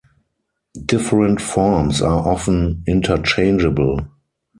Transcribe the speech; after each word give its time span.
Different 0.83 1.39
forms 1.39 2.01
are 2.01 2.27
often 2.27 2.81
interchangeable. 2.87 3.99